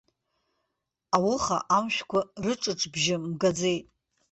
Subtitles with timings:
[1.15, 3.85] Ауха амшәқәа рыҿыҿбжьы мгаӡеит.